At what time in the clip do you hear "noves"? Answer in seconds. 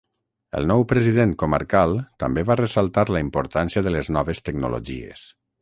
4.19-4.47